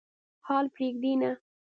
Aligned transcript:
حال 0.47 0.65
پرېږدي 0.75 1.13
نه. 1.21 1.31